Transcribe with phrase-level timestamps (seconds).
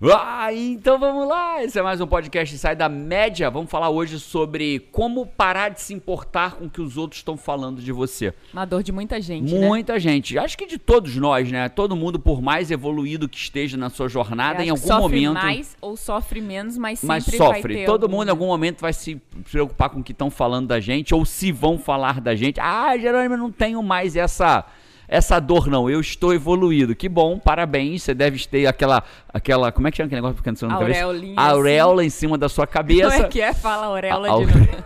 [0.00, 1.60] Ah, então vamos lá!
[1.64, 3.50] Esse é mais um podcast Sai da Média.
[3.50, 7.36] Vamos falar hoje sobre como parar de se importar com o que os outros estão
[7.36, 8.32] falando de você.
[8.52, 9.66] Uma dor de muita gente, né?
[9.66, 10.38] Muita gente.
[10.38, 11.68] Acho que de todos nós, né?
[11.68, 15.42] Todo mundo, por mais evoluído que esteja na sua jornada, em algum sofre momento.
[15.42, 17.74] mais ou sofre menos, mas sempre Mas vai sofre.
[17.78, 18.30] ter Todo algum, mundo em né?
[18.30, 19.20] algum momento vai se
[19.50, 22.60] preocupar com o que estão falando da gente ou se vão falar da gente.
[22.60, 24.64] Ah, Jerônimo, eu não tenho mais essa
[25.08, 25.88] essa dor não.
[25.90, 26.94] Eu estou evoluído.
[26.94, 28.02] Que bom, parabéns.
[28.02, 29.02] Você deve ter aquela
[29.32, 31.04] aquela, como é que chama aquele negócio ficando em cima da cabeça?
[31.04, 33.10] Aureolinha, A auréola em cima da sua cabeça.
[33.10, 33.52] Como é que é?
[33.54, 34.84] Fala auréola A- de aure- novo.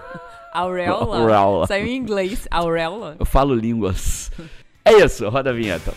[0.55, 1.19] Auréola.
[1.19, 1.67] Auréola.
[1.67, 2.47] Saiu em inglês.
[2.51, 3.17] Auréola.
[3.19, 4.31] Eu falo línguas.
[4.85, 5.93] É isso, roda a vinheta.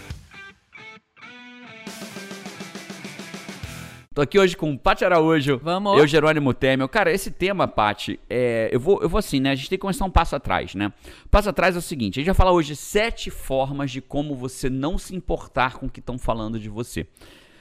[4.15, 5.59] Tô aqui hoje com o Paty Araújo.
[5.61, 5.97] Vamos.
[5.97, 6.87] Eu, Jerônimo Temer.
[6.87, 9.51] Cara, esse tema, Paty, é, eu, vou, eu vou assim, né?
[9.51, 10.93] A gente tem que começar um passo atrás, né?
[11.25, 14.33] O passo atrás é o seguinte: a gente vai falar hoje sete formas de como
[14.33, 17.05] você não se importar com o que estão falando de você.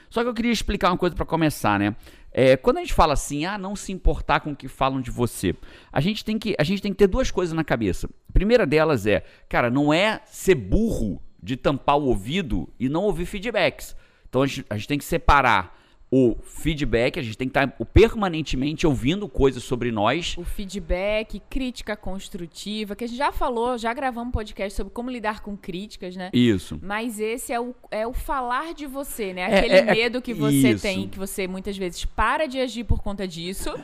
[0.09, 1.93] Só que eu queria explicar uma coisa pra começar, né?
[2.31, 5.11] É, quando a gente fala assim, ah, não se importar com o que falam de
[5.11, 5.53] você,
[5.91, 8.09] a gente tem que, a gente tem que ter duas coisas na cabeça.
[8.29, 13.03] A primeira delas é, cara, não é ser burro de tampar o ouvido e não
[13.03, 13.93] ouvir feedbacks.
[14.29, 15.75] Então a gente, a gente tem que separar
[16.17, 20.33] o feedback, a gente tem que estar permanentemente ouvindo coisas sobre nós.
[20.37, 25.09] O feedback, crítica construtiva, que a gente já falou, já gravamos um podcast sobre como
[25.09, 26.29] lidar com críticas, né?
[26.31, 26.79] Isso.
[26.81, 29.41] Mas esse é o, é o falar de você, né?
[29.41, 30.81] É, Aquele é, é- medo que você isso.
[30.81, 33.75] tem, que você muitas vezes para de agir por conta disso.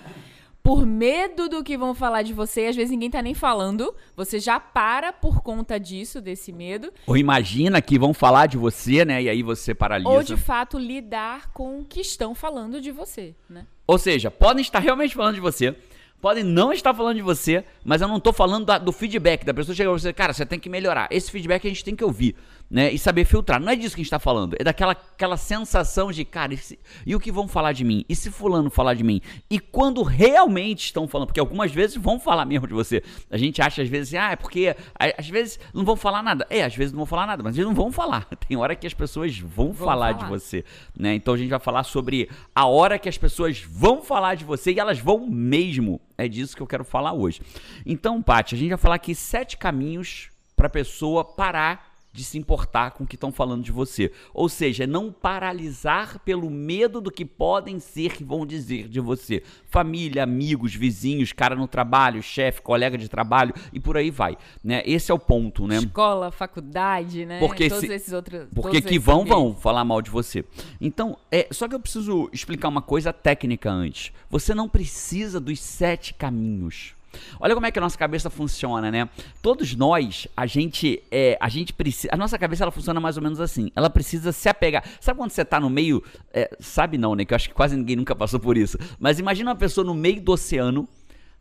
[0.64, 3.94] Por medo do que vão falar de você, às vezes ninguém tá nem falando.
[4.16, 6.94] Você já para por conta disso, desse medo.
[7.08, 9.24] Ou imagina que vão falar de você, né?
[9.24, 10.10] E aí você paralisa.
[10.10, 13.66] Ou de fato lidar com o que estão falando de você, né?
[13.88, 15.76] Ou seja, podem estar realmente falando de você,
[16.22, 19.54] podem não estar falando de você, mas eu não estou falando da- do feedback, da
[19.56, 21.08] pessoa chega pra você, cara, você tem que melhorar.
[21.12, 22.36] Esse feedback a gente tem que ouvir,
[22.72, 22.90] né?
[22.92, 23.60] E saber filtrar.
[23.60, 26.58] Não é disso que a gente está falando, é daquela aquela sensação de, cara, e,
[26.58, 28.06] se- e o que vão falar de mim?
[28.08, 29.22] E se fulano falar de mim?
[29.50, 33.04] E quando realmente estão falando, porque algumas vezes vão falar mesmo de você.
[33.30, 34.76] A gente acha às vezes, ah, é porque
[35.18, 36.48] às vezes não vão falar nada.
[36.50, 38.26] É, às vezes não vão falar nada, mas eles não vão falar.
[38.48, 40.30] Tem hora que as pessoas vão, Vão falar, de falar.
[40.32, 40.64] você,
[40.98, 41.14] né?
[41.14, 44.72] Então a gente vai falar sobre a hora que as pessoas vão falar de você
[44.72, 46.00] e elas vão mesmo.
[46.18, 47.42] É disso que eu quero falar hoje.
[47.86, 52.92] Então, Paty, a gente vai falar aqui sete caminhos para pessoa parar de se importar
[52.92, 54.12] com o que estão falando de você.
[54.34, 59.42] Ou seja, não paralisar pelo medo do que podem ser e vão dizer de você.
[59.66, 64.82] Família, amigos, vizinhos, cara no trabalho, chefe, colega de trabalho e por aí vai, né?
[64.86, 65.78] Esse é o ponto, né?
[65.78, 67.40] Escola, faculdade, né?
[67.40, 68.48] Porque Todos se- esses outros.
[68.54, 70.44] Porque que vão, vão falar mal de você.
[70.80, 74.12] Então, é, só que eu preciso explicar uma coisa técnica antes.
[74.30, 76.94] Você não precisa dos sete caminhos.
[77.40, 79.10] Olha como é que a nossa cabeça funciona, né?
[79.42, 83.24] Todos nós, a gente, é, a gente precisa, a nossa cabeça ela funciona mais ou
[83.24, 83.72] menos assim.
[83.76, 84.84] Ela precisa se apegar.
[85.00, 87.26] Sabe quando você tá no meio, é, sabe não, né?
[87.26, 88.78] Que eu acho que quase ninguém nunca passou por isso.
[89.00, 90.88] Mas imagina uma pessoa no meio do oceano,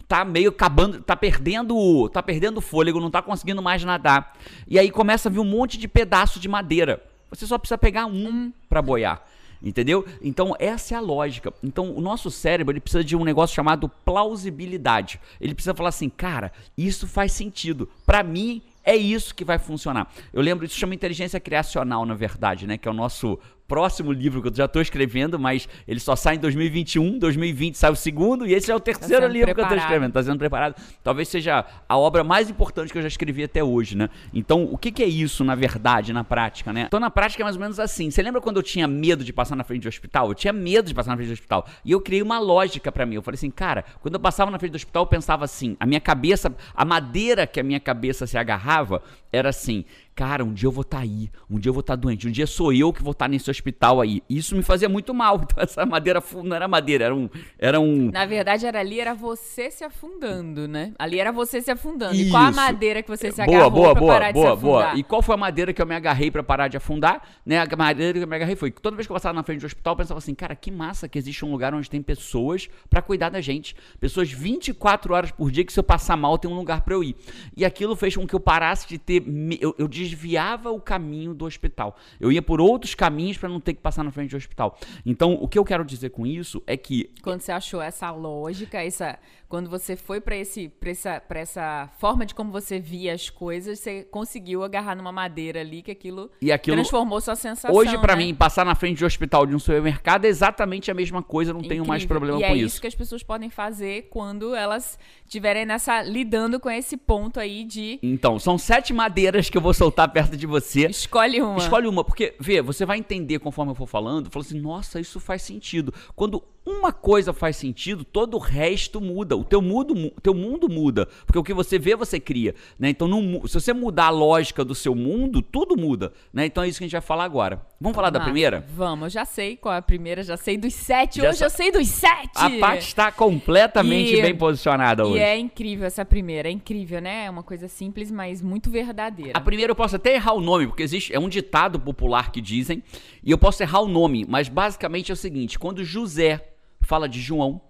[0.08, 4.36] tá meio acabando, tá perdendo, tá perdendo fôlego, não tá conseguindo mais nadar.
[4.66, 7.02] E aí começa a vir um monte de pedaço de madeira.
[7.30, 9.22] Você só precisa pegar um pra boiar.
[9.62, 10.06] Entendeu?
[10.22, 11.52] Então, essa é a lógica.
[11.62, 15.20] Então, o nosso cérebro ele precisa de um negócio chamado plausibilidade.
[15.40, 17.88] Ele precisa falar assim, cara, isso faz sentido.
[18.06, 20.10] Pra mim, é isso que vai funcionar.
[20.32, 22.78] Eu lembro, isso chama inteligência criacional, na verdade, né?
[22.78, 23.38] Que é o nosso
[23.70, 27.92] próximo livro que eu já estou escrevendo, mas ele só sai em 2021, 2020 sai
[27.92, 29.84] o segundo, e esse é o terceiro sendo livro que eu estou preparado.
[29.84, 30.74] escrevendo, está sendo preparado.
[31.04, 34.10] Talvez seja a obra mais importante que eu já escrevi até hoje, né?
[34.34, 36.86] Então, o que, que é isso, na verdade, na prática, né?
[36.88, 38.10] Então, na prática é mais ou menos assim.
[38.10, 40.26] Você lembra quando eu tinha medo de passar na frente do hospital?
[40.26, 41.64] Eu tinha medo de passar na frente do hospital.
[41.84, 43.14] E eu criei uma lógica pra mim.
[43.14, 45.86] Eu falei assim, cara, quando eu passava na frente do hospital, eu pensava assim, a
[45.86, 49.00] minha cabeça, a madeira que a minha cabeça se agarrava
[49.32, 49.84] era assim,
[50.20, 52.46] cara, um dia eu vou estar aí, um dia eu vou estar doente, um dia
[52.46, 54.22] sou eu que vou estar nesse hospital aí.
[54.28, 55.40] Isso me fazia muito mal.
[55.50, 59.14] Então, essa madeira não era madeira, era um, era um, Na verdade, era ali, era
[59.14, 60.92] você se afundando, né?
[60.98, 62.14] Ali era você se afundando.
[62.14, 62.56] E qual a Isso.
[62.56, 64.80] madeira que você se boa, agarrou boa, pra boa, parar de boa, se boa.
[64.80, 64.98] afundar?
[64.98, 67.26] E qual foi a madeira que eu me agarrei pra parar de afundar?
[67.44, 67.58] Né?
[67.58, 69.60] A madeira que eu me agarrei foi que toda vez que eu passava na frente
[69.60, 72.68] do hospital, eu pensava assim, cara, que massa que existe um lugar onde tem pessoas
[72.88, 73.74] pra cuidar da gente.
[73.98, 77.02] Pessoas 24 horas por dia que se eu passar mal tem um lugar pra eu
[77.02, 77.16] ir.
[77.56, 79.24] E aquilo fez com que eu parasse de ter,
[79.60, 81.96] eu, eu desviava o caminho do hospital.
[82.18, 84.78] Eu ia por outros caminhos pra não ter que passar na frente do hospital.
[85.04, 88.82] Então, o que eu quero dizer com isso é que Quando você achou essa lógica,
[88.82, 89.18] essa,
[89.50, 93.28] quando você foi pra esse, pra essa, pra essa forma de como você via as
[93.28, 97.76] coisas, você conseguiu agarrar numa madeira ali que aquilo, E aquilo- transformou sua sensação.
[97.76, 98.24] Hoje, pra né?
[98.26, 101.52] mim, passar na frente de um hospital de um supermercado é exatamente a mesma coisa,
[101.52, 102.20] não tenho mais Incrível.
[102.28, 102.66] problema e com é isso.
[102.66, 107.64] isso que as pessoas podem fazer quando elas estiverem nessa lidando com esse ponto aí
[107.64, 110.86] de Então, são sete madeiras que eu vou soltar perto de você.
[110.86, 111.58] Escolhe uma.
[111.58, 115.18] Escolhe uma, porque, vê, você vai entender conforme eu for falando, fala assim, nossa, isso
[115.18, 115.92] faz sentido.
[116.14, 119.36] Quando uma coisa faz sentido, todo o resto muda.
[119.36, 121.06] O teu mundo, o teu mundo muda.
[121.26, 122.54] Porque o que você vê, você cria.
[122.78, 122.90] Né?
[122.90, 126.12] Então, não, se você mudar a lógica do seu mundo, tudo muda.
[126.32, 126.46] Né?
[126.46, 127.60] Então é isso que a gente vai falar agora.
[127.80, 128.66] Vamos falar da primeira?
[128.74, 131.20] Vamos, eu já sei qual é a primeira, já sei dos sete.
[131.20, 131.46] Já hoje sa...
[131.46, 132.32] eu sei dos sete!
[132.34, 134.22] A Paty está completamente e...
[134.22, 135.18] bem posicionada hoje.
[135.18, 137.24] E é incrível essa primeira, é incrível, né?
[137.24, 139.32] É uma coisa simples, mas muito verdadeira.
[139.34, 142.40] A primeira eu posso até errar o nome, porque existe, é um ditado popular que
[142.40, 142.82] dizem,
[143.24, 146.50] e eu posso errar o nome, mas basicamente é o seguinte: quando José
[146.80, 147.60] fala de João.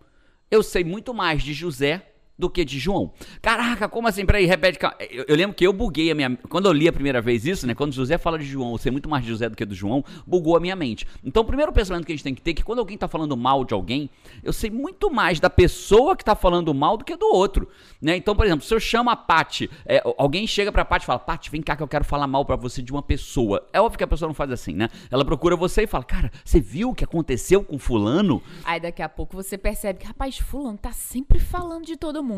[0.51, 2.10] Eu sei muito mais de José
[2.41, 3.13] do que de João.
[3.41, 4.25] Caraca, como assim?
[4.25, 4.79] Peraí, repete.
[5.11, 6.37] Eu, eu, lembro que eu buguei a minha.
[6.49, 7.75] Quando eu li a primeira vez isso, né?
[7.75, 10.05] Quando José fala de João, eu sei muito mais de José do que do João,
[10.27, 11.07] bugou a minha mente.
[11.23, 13.07] Então, o primeiro pensamento que a gente tem que ter é que quando alguém tá
[13.07, 14.09] falando mal de alguém,
[14.43, 17.69] eu sei muito mais da pessoa que tá falando mal do que do outro.
[18.01, 18.17] Né?
[18.17, 21.19] Então, por exemplo, se eu chamo a Paty, é, alguém chega pra Paty e fala:
[21.19, 23.67] Paty, vem cá que eu quero falar mal para você de uma pessoa.
[23.73, 24.89] É óbvio que a pessoa não faz assim, né?
[25.11, 28.43] Ela procura você e fala: Cara, você viu o que aconteceu com Fulano?
[28.65, 32.30] Aí daqui a pouco você percebe que, rapaz, Fulano tá sempre falando de todo mundo.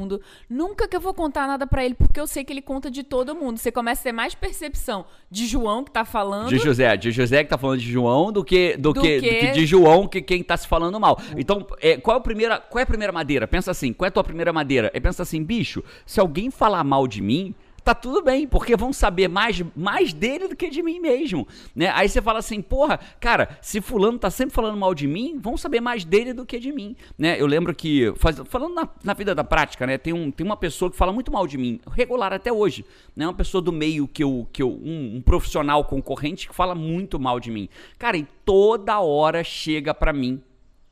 [0.48, 2.90] Nunca nunca que eu vou contar nada para ele, porque eu sei que ele conta
[2.90, 3.58] de todo mundo.
[3.58, 6.48] Você começa a ter mais percepção de João que tá falando.
[6.48, 9.50] De José, de José que tá falando de João do que do, do, que, que,
[9.52, 11.20] de João que quem tá se falando mal.
[11.36, 13.46] Então, é, qual, é a primeira, qual é a primeira madeira?
[13.46, 14.90] Pensa assim, qual é a tua primeira madeira?
[14.94, 17.54] É pensa assim, bicho, se alguém falar mal de mim,
[17.84, 21.90] tá tudo bem, porque vão saber mais, mais dele do que de mim mesmo, né?
[21.94, 25.56] Aí você fala assim, porra, cara, se fulano tá sempre falando mal de mim, vão
[25.56, 27.40] saber mais dele do que de mim, né?
[27.40, 29.98] Eu lembro que, faz, falando na, na, vida da prática, né?
[29.98, 32.84] Tem, um, tem uma pessoa que fala muito mal de mim, regular até hoje,
[33.16, 33.26] né?
[33.26, 37.18] Uma pessoa do meio que eu, que eu um, um profissional concorrente que fala muito
[37.18, 37.68] mal de mim.
[37.98, 40.40] Cara, e toda hora chega pra mim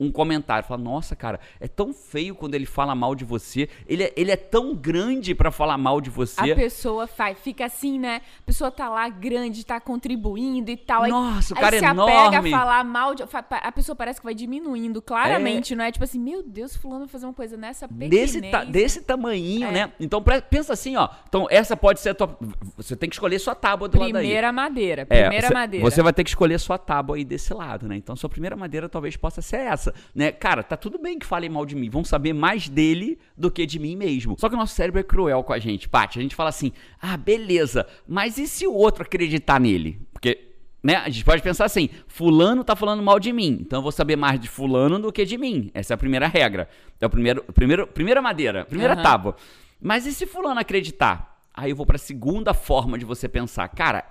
[0.00, 0.66] um comentário.
[0.66, 3.68] Fala, nossa, cara, é tão feio quando ele fala mal de você.
[3.86, 6.52] Ele é, ele é tão grande para falar mal de você.
[6.52, 8.22] A pessoa faz, fica assim, né?
[8.40, 11.06] A pessoa tá lá grande, tá contribuindo e tal.
[11.06, 12.36] Nossa, aí, o cara aí é enorme.
[12.36, 13.22] apega a falar mal de.
[13.22, 15.76] A pessoa parece que vai diminuindo claramente, é.
[15.76, 15.92] não é?
[15.92, 18.32] Tipo assim, meu Deus, fulano vai fazer uma coisa nessa pequenez.
[18.32, 19.72] Desse, ta, desse tamanhinho, é.
[19.72, 19.92] né?
[20.00, 21.08] Então pensa assim, ó.
[21.28, 22.38] Então essa pode ser a tua.
[22.76, 24.26] Você tem que escolher sua tábua do primeira lado aí.
[24.26, 25.02] Primeira madeira.
[25.02, 25.90] É, primeira você, madeira.
[25.90, 27.96] Você vai ter que escolher sua tábua aí desse lado, né?
[27.96, 30.32] Então sua primeira madeira talvez possa ser essa né?
[30.32, 33.66] Cara, tá tudo bem que falem mal de mim, vão saber mais dele do que
[33.66, 34.36] de mim mesmo.
[34.38, 36.18] Só que o nosso cérebro é cruel com a gente, Paty.
[36.18, 40.50] A gente fala assim: "Ah, beleza, mas e se o outro acreditar nele?" Porque
[40.82, 40.96] né?
[40.96, 44.16] A gente pode pensar assim: fulano tá falando mal de mim, então eu vou saber
[44.16, 45.70] mais de fulano do que de mim.
[45.74, 46.68] Essa é a primeira regra.
[47.00, 49.02] É o primeiro, primeiro primeira madeira, primeira uhum.
[49.02, 49.36] tábua.
[49.80, 51.30] Mas e se fulano acreditar?
[51.52, 53.68] Aí eu vou para a segunda forma de você pensar.
[53.68, 54.04] Cara,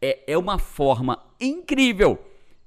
[0.00, 2.18] é, é uma forma incrível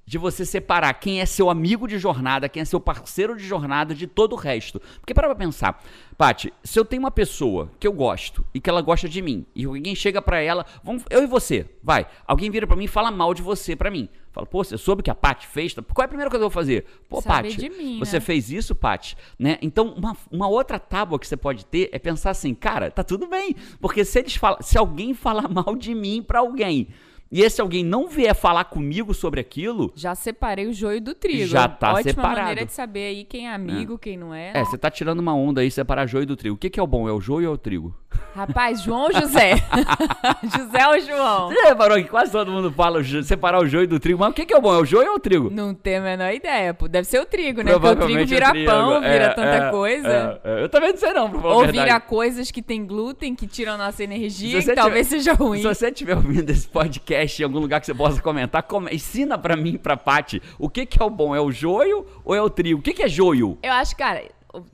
[0.05, 3.95] de você separar quem é seu amigo de jornada, quem é seu parceiro de jornada
[3.95, 4.79] de todo o resto.
[4.99, 5.83] Porque para pra pensar,
[6.17, 9.45] Pati, se eu tenho uma pessoa que eu gosto e que ela gosta de mim,
[9.55, 12.87] e alguém chega para ela, vamos, eu e você, vai, alguém vira para mim e
[12.87, 14.07] fala mal de você para mim.
[14.31, 15.73] Fala, pô, você soube que a Pati fez?
[15.73, 16.85] Qual é a primeira coisa que eu vou fazer?
[17.07, 18.19] Pô, Pati, você né?
[18.19, 19.15] fez isso, Pati?
[19.39, 19.57] Né?
[19.61, 23.27] Então, uma, uma outra tábua que você pode ter é pensar assim, cara, tá tudo
[23.27, 26.89] bem, porque se eles falam, se alguém falar mal de mim para alguém,
[27.31, 29.91] e esse alguém não vier falar comigo sobre aquilo.
[29.95, 31.47] Já separei o joio do trigo.
[31.47, 32.39] Já tá Ótima separado.
[32.39, 33.97] maneira de saber aí quem é amigo, é.
[33.97, 34.51] quem não é.
[34.53, 36.55] É, você tá tirando uma onda aí, separar joio do trigo.
[36.55, 37.09] O que, que é o bom?
[37.09, 37.95] É o joio ou é o trigo?
[38.35, 39.55] Rapaz, João ou José?
[40.43, 41.47] José ou João?
[41.47, 44.45] Você reparou que quase todo mundo fala separar o joio do trigo, mas o que,
[44.45, 44.75] que é o bom?
[44.75, 45.49] É o joio ou o trigo?
[45.49, 46.73] Não tenho a menor ideia.
[46.73, 46.87] Pô.
[46.87, 47.71] Deve ser o trigo, né?
[47.71, 48.69] Porque o trigo vira trigo.
[48.69, 50.41] pão, vira é, tanta é, coisa.
[50.43, 50.63] É, é.
[50.63, 53.77] eu também não sei não, por Ou vira coisas que tem glúten, que tiram a
[53.77, 55.61] nossa energia, e talvez seja ruim.
[55.61, 58.87] Se você estiver ouvindo esse podcast em algum lugar que você possa comentar, com...
[58.89, 61.33] ensina pra mim, pra Paty, o que, que é o bom?
[61.33, 62.79] É o joio ou é o trigo?
[62.79, 63.57] O que, que é joio?
[63.63, 64.23] Eu acho, cara,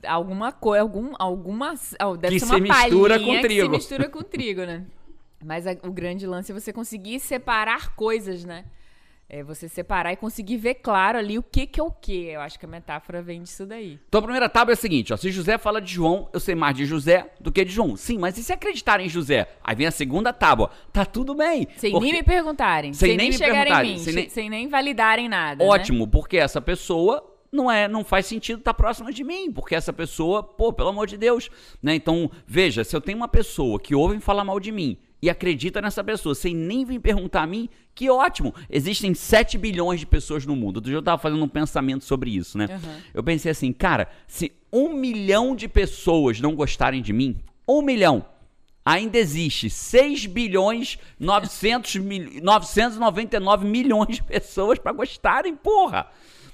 [0.06, 1.74] alguma coisa, algum, alguma,
[2.18, 3.46] deve que ser uma se mistura com trigo.
[3.46, 4.84] que se mistura com trigo, né?
[5.44, 8.64] Mas a, o grande lance é você conseguir separar coisas, né?
[9.34, 12.26] É você separar e conseguir ver claro ali o que, que é o que.
[12.26, 13.98] Eu acho que a metáfora vem disso daí.
[14.06, 16.54] Então a primeira tábua é a seguinte: ó, se José fala de João, eu sei
[16.54, 17.96] mais de José do que de João.
[17.96, 19.48] Sim, mas e se acreditarem em José?
[19.64, 20.70] Aí vem a segunda tábua.
[20.92, 21.66] Tá tudo bem.
[21.78, 22.04] Sem porque...
[22.04, 22.92] nem me perguntarem.
[22.92, 23.98] Sem, sem nem, nem chegarem em mim.
[23.98, 24.28] Sem nem...
[24.28, 25.64] sem nem validarem nada.
[25.64, 25.70] Né?
[25.70, 26.10] Ótimo, né?
[26.12, 30.42] porque essa pessoa não é, não faz sentido estar próxima de mim, porque essa pessoa,
[30.42, 31.50] pô, pelo amor de Deus,
[31.82, 31.94] né?
[31.94, 35.80] Então, veja, se eu tenho uma pessoa que ouve falar mal de mim e acredita
[35.82, 38.54] nessa pessoa, sem nem vir perguntar a mim, que ótimo!
[38.70, 40.76] Existem 7 bilhões de pessoas no mundo.
[40.76, 42.68] Outro dia eu estava fazendo um pensamento sobre isso, né?
[42.68, 43.00] Uhum.
[43.12, 47.36] Eu pensei assim, cara, se um milhão de pessoas não gostarem de mim,
[47.68, 48.24] um milhão,
[48.82, 56.08] ainda existe 6 bilhões 900 mil, 999 milhões de pessoas para gostarem, porra!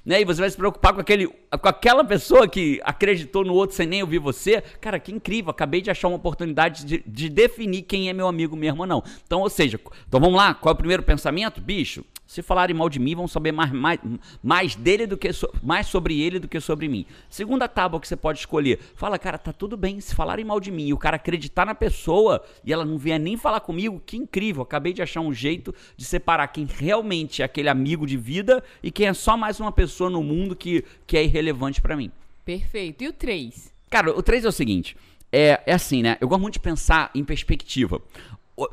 [0.08, 0.22] Né?
[0.22, 3.86] E você vai se preocupar com, aquele, com aquela pessoa que acreditou no outro sem
[3.86, 4.62] nem ouvir você.
[4.80, 5.50] Cara, que incrível.
[5.50, 9.04] Acabei de achar uma oportunidade de, de definir quem é meu amigo mesmo ou não.
[9.26, 10.54] Então, ou seja, então vamos lá.
[10.54, 11.60] Qual é o primeiro pensamento?
[11.60, 13.98] Bicho, se falarem mal de mim, vão saber mais, mais,
[14.42, 17.06] mais dele do que so, mais sobre ele do que sobre mim.
[17.30, 18.78] Segunda tábua que você pode escolher.
[18.94, 19.98] Fala, cara, tá tudo bem.
[19.98, 23.18] Se falarem mal de mim e o cara acreditar na pessoa e ela não vier
[23.18, 24.62] nem falar comigo, que incrível.
[24.62, 28.90] Acabei de achar um jeito de separar quem realmente é aquele amigo de vida e
[28.90, 32.10] quem é só mais uma pessoa no mundo que, que é irrelevante para mim.
[32.44, 33.04] Perfeito.
[33.04, 33.72] E o 3?
[33.90, 34.96] Cara, o 3 é o seguinte.
[35.32, 36.16] É, é assim, né?
[36.20, 38.00] Eu gosto muito de pensar em perspectiva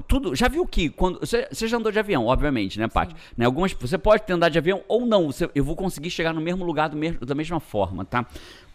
[0.07, 3.15] tudo, já viu que quando você, você já andou de avião, obviamente, né, Paty?
[3.37, 6.33] Né, algumas você pode ter andado de avião ou não, você, eu vou conseguir chegar
[6.33, 8.25] no mesmo lugar do mesmo, da mesma forma, tá?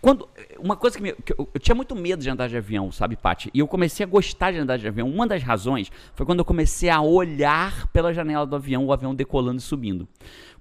[0.01, 0.29] Quando
[0.59, 3.17] uma coisa que, me, que eu, eu, tinha muito medo de andar de avião, sabe,
[3.17, 3.51] Paty?
[3.53, 5.09] E eu comecei a gostar de andar de avião.
[5.09, 9.15] Uma das razões foi quando eu comecei a olhar pela janela do avião, o avião
[9.15, 10.09] decolando e subindo.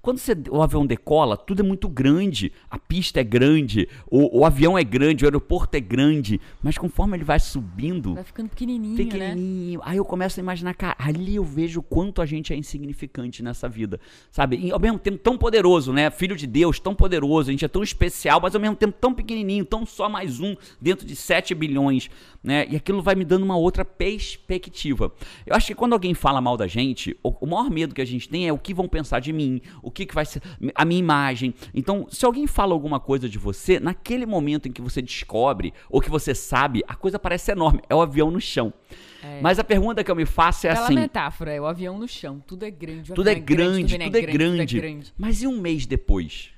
[0.02, 2.52] Quando você, o avião decola, tudo é muito grande.
[2.70, 6.40] A pista é grande, o, o, avião é grande, o aeroporto é grande.
[6.62, 8.14] Mas conforme ele vai subindo.
[8.14, 8.96] Vai ficando pequenininho.
[8.96, 9.04] Né?
[9.04, 9.78] Pequenininho.
[9.78, 9.84] Né?
[9.86, 13.42] Aí eu começo a imaginar, cara, ali eu vejo o quanto a gente é insignificante
[13.42, 14.00] nessa vida.
[14.30, 14.56] Sabe?
[14.56, 16.10] E ao mesmo tempo tão poderoso, né?
[16.10, 17.50] Filho de Deus, tão poderoso.
[17.50, 20.56] A gente é tão especial, mas ao mesmo tempo tão pequenininho, tão só mais um
[20.80, 22.10] dentro de 7 bilhões.
[22.42, 22.66] Né?
[22.68, 25.12] E aquilo vai me dando uma outra perspectiva.
[25.46, 28.28] Eu acho que quando alguém fala mal da gente, o, maior medo que a gente
[28.28, 30.42] tem é o que vão pensar de mim, o que, que vai ser
[30.74, 31.54] a minha imagem.
[31.72, 36.00] Então, se alguém fala alguma coisa de você, naquele momento em que você descobre ou
[36.00, 37.80] que você sabe, a coisa parece enorme.
[37.88, 38.72] É o avião no chão.
[39.22, 39.40] É.
[39.40, 40.94] Mas a pergunta que eu me faço é Aquela assim.
[40.94, 42.42] metáfora, é o avião no chão.
[42.46, 43.12] Tudo é grande.
[43.12, 45.14] Tudo é, é grande, tudo, é, grande, grande, tudo é grande.
[45.16, 46.50] Mas e um mês depois?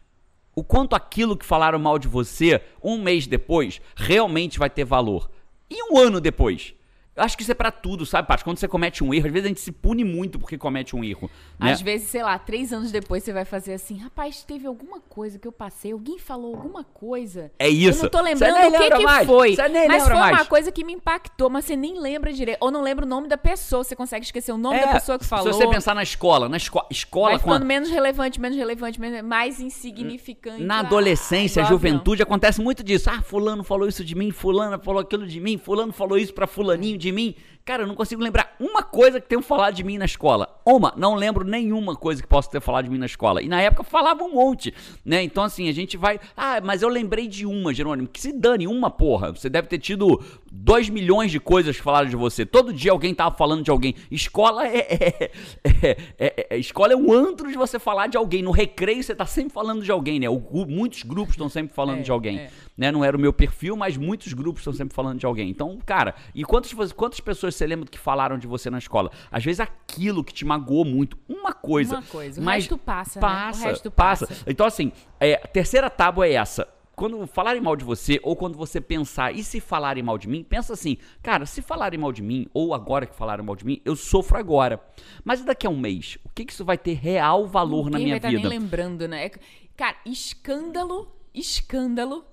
[0.54, 5.30] O quanto aquilo que falaram mal de você, um mês depois, realmente vai ter valor?
[5.70, 6.74] E um ano depois?
[7.14, 8.42] Eu acho que isso é para tudo, sabe, Paty?
[8.42, 11.04] Quando você comete um erro, às vezes a gente se pune muito porque comete um
[11.04, 11.30] erro.
[11.60, 11.70] Né?
[11.70, 15.38] Às vezes, sei lá, três anos depois você vai fazer assim, rapaz, teve alguma coisa
[15.38, 17.52] que eu passei, alguém falou alguma coisa.
[17.58, 17.98] É isso.
[17.98, 19.26] Eu não tô lembrando o que, que mais.
[19.26, 19.54] foi.
[19.88, 20.38] Mas foi mais.
[20.38, 22.56] uma coisa que me impactou, mas você nem lembra direito.
[22.62, 25.18] Ou não lembra o nome da pessoa, você consegue esquecer o nome é, da pessoa
[25.18, 25.52] que falou.
[25.52, 27.32] Se você pensar na escola, na esco escola...
[27.32, 27.66] Vai ficando quando...
[27.66, 30.62] menos relevante, menos relevante, mais insignificante.
[30.62, 33.10] Na adolescência, ah, juventude, acontece muito disso.
[33.10, 36.46] Ah, fulano falou isso de mim, fulano falou aquilo de mim, fulano falou isso pra
[36.46, 37.34] fulaninho de mim.
[37.64, 40.60] Cara, eu não consigo lembrar uma coisa que tenham falado de mim na escola.
[40.64, 43.40] Uma, não lembro nenhuma coisa que possa ter falado de mim na escola.
[43.40, 45.22] E na época falava um monte, né?
[45.22, 46.18] Então, assim, a gente vai.
[46.36, 48.08] Ah, mas eu lembrei de uma, Jerônimo.
[48.08, 49.30] Que se dane uma, porra.
[49.30, 52.44] Você deve ter tido dois milhões de coisas que falaram de você.
[52.44, 53.94] Todo dia alguém tava falando de alguém.
[54.10, 55.30] Escola é,
[55.64, 58.42] é, é, é escola é um antro de você falar de alguém.
[58.42, 60.28] No recreio você tá sempre falando de alguém, né?
[60.28, 62.48] O, muitos grupos estão sempre falando de alguém.
[62.76, 62.90] Né?
[62.90, 65.48] Não era o meu perfil, mas muitos grupos estão sempre falando de alguém.
[65.48, 69.10] Então, cara, e quantas, quantas pessoas você lembra que falaram de você na escola?
[69.30, 71.96] Às vezes aquilo que te magoou muito, uma coisa.
[71.96, 72.40] Uma coisa.
[72.40, 73.66] O mas resto passa, passa, né?
[73.66, 74.26] O resto passa.
[74.26, 74.44] passa.
[74.46, 78.56] Então, assim, é, a terceira tábua é essa quando falarem mal de você, ou quando
[78.56, 82.22] você pensar, e se falarem mal de mim, pensa assim, cara, se falarem mal de
[82.22, 84.80] mim, ou agora que falaram mal de mim, eu sofro agora.
[85.24, 87.98] Mas daqui a um mês, o que, que isso vai ter real valor Ninguém na
[87.98, 88.42] minha vai vida?
[88.42, 89.30] Tá nem lembrando, né?
[89.76, 92.24] Cara, escândalo, escândalo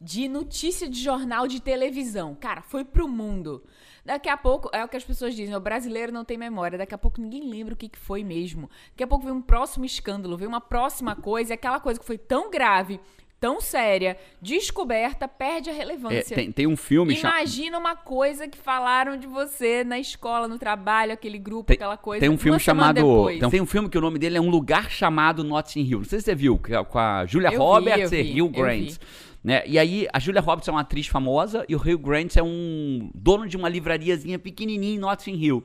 [0.00, 2.34] de notícia de jornal de televisão.
[2.34, 3.64] Cara, foi pro mundo.
[4.08, 6.78] Daqui a pouco, é o que as pessoas dizem, o brasileiro não tem memória.
[6.78, 8.70] Daqui a pouco ninguém lembra o que, que foi mesmo.
[8.92, 12.06] Daqui a pouco vem um próximo escândalo, vem uma próxima coisa, e aquela coisa que
[12.06, 12.98] foi tão grave,
[13.38, 16.32] tão séria, descoberta, perde a relevância.
[16.32, 17.14] É, tem, tem, um filme...
[17.18, 21.98] Imagina uma coisa que falaram de você na escola, no trabalho, aquele grupo, tem, aquela
[21.98, 22.20] coisa.
[22.20, 23.26] Tem um filme chamado...
[23.26, 25.98] Tem, tem um filme que o nome dele é Um Lugar Chamado Notting Hill.
[25.98, 28.96] Não sei se você viu, com a Julia eu Roberts vi, e Hugh Grant.
[29.42, 29.62] Né?
[29.66, 33.08] E aí, a Julia Roberts é uma atriz famosa e o Hugh Grant é um
[33.14, 35.64] dono de uma livrariazinha pequenininha em Notting Hill.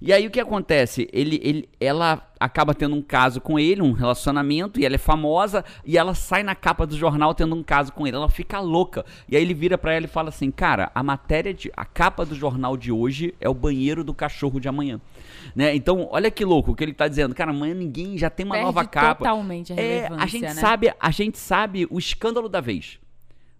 [0.00, 1.08] E aí, o que acontece?
[1.12, 5.64] Ele, ele, ela acaba tendo um caso com ele, um relacionamento, e ela é famosa,
[5.84, 8.16] e ela sai na capa do jornal tendo um caso com ele.
[8.16, 9.04] Ela fica louca.
[9.26, 11.72] E aí ele vira para ela e fala assim: Cara, a matéria de.
[11.74, 15.00] A capa do jornal de hoje é o banheiro do cachorro de amanhã.
[15.56, 15.74] Né?
[15.74, 17.34] Então, olha que louco o que ele tá dizendo.
[17.34, 19.24] Cara, amanhã ninguém já tem uma Perde nova capa.
[19.24, 20.54] Totalmente a relevância, é, a gente né?
[20.54, 22.98] sabe, a gente sabe o escândalo da vez.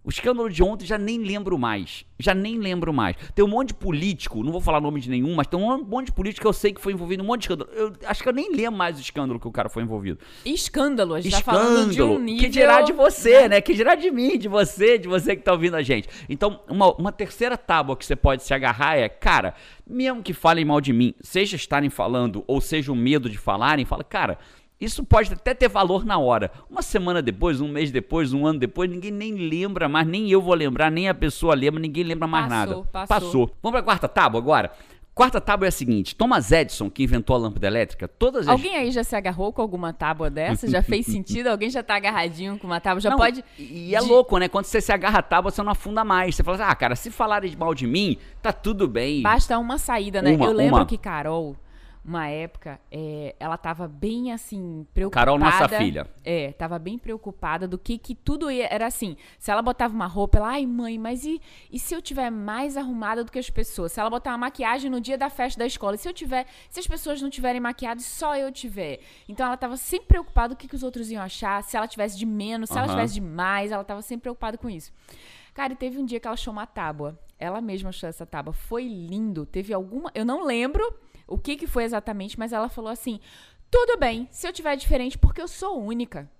[0.04, 2.04] O escândalo de ontem já nem lembro mais.
[2.18, 3.16] Já nem lembro mais.
[3.34, 6.06] Tem um monte de político, não vou falar nome de nenhum, mas tem um monte
[6.06, 7.70] de político que eu sei que foi envolvido em um monte de escândalo.
[7.72, 10.18] Eu acho que eu nem lembro mais do escândalo que o cara foi envolvido.
[10.44, 12.42] Escândalo, a gente escândalo, tá falando de um nível...
[12.42, 13.48] Que dirá de você, né?
[13.48, 13.60] né?
[13.62, 16.06] Que dirá de mim, de você, de você que tá ouvindo a gente.
[16.28, 19.54] Então, uma, uma terceira tábua que você pode se agarrar é, cara,
[19.86, 23.86] mesmo que falem mal de mim, seja estarem falando ou seja o medo de falarem,
[23.86, 24.38] fala, cara
[24.84, 26.50] isso pode até ter valor na hora.
[26.70, 30.40] Uma semana depois, um mês depois, um ano depois, ninguém nem lembra mais, nem eu
[30.40, 32.88] vou lembrar, nem a pessoa lembra, ninguém lembra mais passou, nada.
[32.92, 33.06] Passou.
[33.20, 33.50] passou.
[33.62, 34.70] Vamos para a quarta tábua agora?
[35.14, 38.48] Quarta tábua é a seguinte: Thomas Edison, que inventou a lâmpada elétrica, todas as.
[38.48, 40.68] Alguém aí já se agarrou com alguma tábua dessa?
[40.68, 41.46] Já fez sentido?
[41.46, 43.00] Alguém já tá agarradinho com uma tábua?
[43.00, 43.44] Já Não, pode.
[43.56, 44.48] E é de- louco, né?
[44.48, 46.34] Quando você se agarra a tábua, você não afunda mais.
[46.34, 49.22] Você fala assim, ah, cara, se falarem mal de mim, tá tudo bem.
[49.22, 50.34] Basta uma saída, né?
[50.34, 50.86] Uma, Eu lembro uma.
[50.86, 51.54] que Carol,
[52.04, 55.26] uma época, é, ela tava bem assim, preocupada.
[55.26, 56.06] Carol, nossa filha.
[56.22, 59.16] É, tava bem preocupada do que que tudo ia, era assim.
[59.38, 61.40] Se ela botava uma roupa, ela, ai mãe, mas e,
[61.72, 63.92] e se eu tiver mais arrumada do que as pessoas?
[63.92, 66.46] Se ela botar uma maquiagem no dia da festa da escola, e se eu tiver,
[66.68, 69.00] se as pessoas não tiverem maquiadas, só eu tiver.
[69.26, 71.88] Então ela tava sempre preocupada com o que, que os outros iam achar, se ela
[71.88, 72.94] tivesse de menos, se ela Aham.
[72.94, 74.92] tivesse de mais, ela tava sempre preocupada com isso.
[75.54, 77.18] Cara, e teve um dia que ela achou uma tábua.
[77.38, 78.52] Ela mesma achou essa tábua.
[78.52, 79.46] Foi lindo.
[79.46, 80.10] Teve alguma.
[80.12, 80.82] Eu não lembro
[81.26, 83.20] o que, que foi exatamente, mas ela falou assim:
[83.70, 86.30] tudo bem, se eu tiver diferente, porque eu sou única.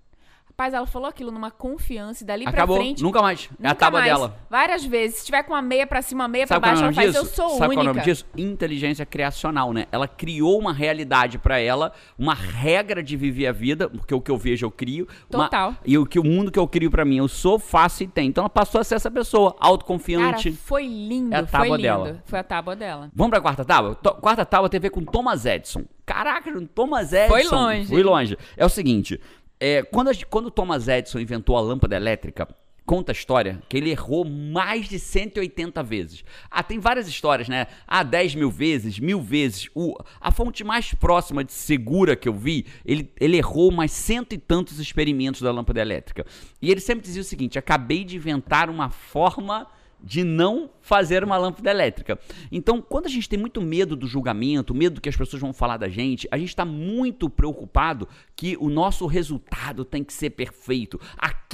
[0.57, 3.03] Rapaz, ela falou aquilo numa confiança e dali Acabou, pra frente.
[3.03, 3.49] nunca mais.
[3.61, 4.13] é a nunca tábua mais.
[4.13, 4.37] dela.
[4.49, 5.17] Várias vezes.
[5.17, 7.11] Se tiver com uma meia pra cima, uma meia Sabe pra é baixo, nome ela
[7.11, 7.25] faz, disso?
[7.25, 7.93] eu sou Sabe qual é o única.
[7.93, 8.25] nome disso?
[8.37, 9.85] Inteligência criacional, né?
[9.91, 14.31] Ela criou uma realidade pra ela, uma regra de viver a vida, porque o que
[14.31, 15.09] eu vejo eu crio.
[15.29, 15.75] uma- Total.
[15.85, 18.29] e o que o mundo que eu crio pra mim, eu sou, faço e tenho.
[18.29, 20.53] Então ela passou a ser essa pessoa, Cara, autoconfiante.
[20.53, 21.81] foi lindo, É a tábua foi lindo.
[21.81, 22.23] dela.
[22.23, 23.09] Foi a tábua dela.
[23.13, 23.95] Vamos pra quarta tábua?
[23.95, 25.83] To- quarta tábua tem a ver com Thomas Edison.
[26.05, 27.55] Caraca, Thomas Edison.
[27.57, 28.03] longe, Fui hein?
[28.03, 28.37] longe.
[28.55, 29.19] É o seguinte,
[29.67, 32.47] é, quando, quando Thomas Edison inventou a lâmpada elétrica,
[32.85, 36.23] conta a história que ele errou mais de 180 vezes.
[36.51, 37.65] Ah, tem várias histórias, né?
[37.87, 39.67] Ah, 10 mil vezes, mil vezes.
[39.73, 44.33] O, a fonte mais próxima de segura que eu vi, ele, ele errou mais cento
[44.33, 46.27] e tantos experimentos da lâmpada elétrica.
[46.61, 49.65] E ele sempre dizia o seguinte, acabei de inventar uma forma
[50.03, 52.19] de não fazer uma lâmpada elétrica.
[52.51, 55.53] Então, quando a gente tem muito medo do julgamento, medo do que as pessoas vão
[55.53, 60.31] falar da gente, a gente está muito preocupado que o nosso resultado tem que ser
[60.31, 60.99] perfeito,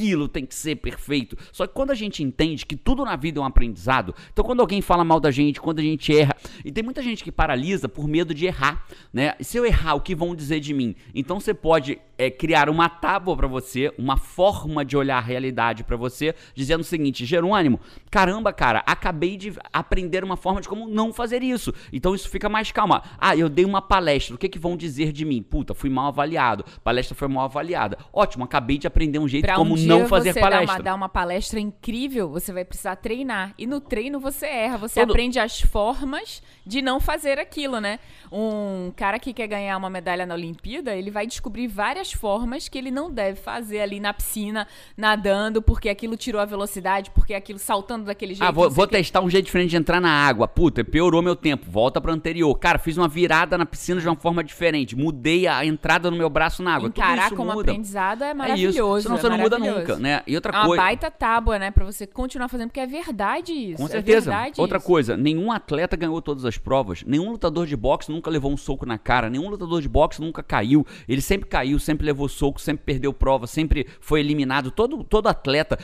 [0.02, 1.38] aquilo tem que ser perfeito.
[1.52, 4.60] Só que quando a gente entende que tudo na vida é um aprendizado, então quando
[4.60, 7.88] alguém fala mal da gente, quando a gente erra, e tem muita gente que paralisa
[7.88, 9.36] por medo de errar, né?
[9.42, 10.96] Se eu errar, o que vão dizer de mim?
[11.14, 15.84] Então você pode é, criar uma tábua para você, uma forma de olhar a realidade
[15.84, 17.80] para você, dizendo o seguinte: Jerônimo,
[18.10, 21.74] caramba, cara, acabei de aprender uma forma de como não fazer isso.
[21.92, 23.04] Então isso fica mais calma.
[23.18, 25.42] Ah, eu dei uma palestra, o que, que vão dizer de mim?
[25.42, 27.98] Puta, fui mal avaliado, palestra foi mal avaliada.
[28.14, 30.66] Ótimo, acabei de aprender um jeito Pra como um não fazer você palestra.
[30.68, 33.54] Dar uma, dar uma palestra incrível, você vai precisar treinar.
[33.58, 38.00] E no treino você erra, você Todo- aprende as formas de não fazer aquilo, né?
[38.32, 42.78] Um cara que quer ganhar uma medalha na Olimpíada, ele vai descobrir várias formas que
[42.78, 47.60] ele não deve fazer ali na piscina, nadando, porque aquilo tirou a velocidade, porque aquilo
[47.60, 48.48] saltando daquele jeito.
[48.48, 50.48] Ah, vou, vou testar um jeito diferente de entrar na água.
[50.48, 51.66] Puta, piorou meu tempo.
[51.70, 52.54] Volta pro anterior.
[52.58, 54.96] Cara, fiz uma virada na piscina de uma forma diferente.
[54.96, 56.90] Mudei a entrada no meu braço na água.
[56.90, 57.72] Tudo Encarar isso como muda.
[57.72, 58.98] aprendizado é É maravilhoso.
[59.00, 59.02] isso.
[59.04, 59.71] Senão é você não muda maravilhoso.
[59.80, 60.22] Nunca, né?
[60.28, 60.84] E outra É uma coisa.
[60.84, 61.72] baita tábua, né?
[61.72, 63.78] Pra você continuar fazendo, porque é verdade isso.
[63.78, 64.30] Com é certeza.
[64.32, 64.88] verdade Outra isso.
[64.88, 68.86] coisa, nenhum atleta ganhou todas as provas, nenhum lutador de boxe nunca levou um soco
[68.86, 70.86] na cara, nenhum lutador de boxe nunca caiu.
[71.08, 74.72] Ele sempre caiu, sempre levou soco, sempre perdeu prova, sempre foi eliminado.
[74.72, 75.78] Todo, todo atleta,